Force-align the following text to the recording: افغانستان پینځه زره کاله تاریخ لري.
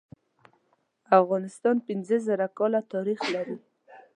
افغانستان 1.19 1.75
پینځه 1.87 2.17
زره 2.27 2.47
کاله 2.57 2.81
تاریخ 2.93 3.19
لري. 3.33 3.57